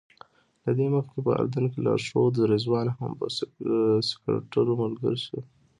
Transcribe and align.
له 0.65 0.71
دې 0.77 0.87
مخکې 0.95 1.17
په 1.25 1.31
اردن 1.39 1.65
کې 1.71 1.79
لارښود 1.85 2.35
رضوان 2.51 2.87
هم 2.97 3.11
په 3.19 3.25
سګرټو 4.09 4.71
ملګری 4.81 5.19
شو. 5.25 5.39